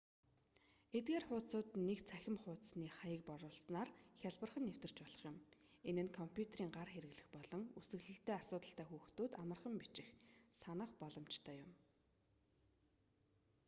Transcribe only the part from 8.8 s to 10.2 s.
хүүхдүүд амархан бичих